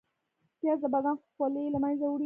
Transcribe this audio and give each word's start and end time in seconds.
پیاز 0.59 0.79
د 0.83 0.85
بدن 0.95 1.15
خولې 1.35 1.63
له 1.73 1.79
منځه 1.83 2.05
وړي 2.07 2.19